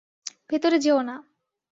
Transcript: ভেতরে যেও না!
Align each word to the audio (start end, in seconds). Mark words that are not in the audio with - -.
ভেতরে 0.49 0.77
যেও 0.79 0.99
না! 1.01 1.15